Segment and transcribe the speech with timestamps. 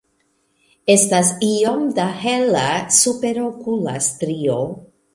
[0.93, 2.65] Estas iom da hela
[3.03, 4.61] superokula strio.